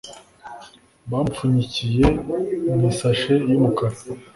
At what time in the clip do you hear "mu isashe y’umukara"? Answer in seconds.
2.79-3.97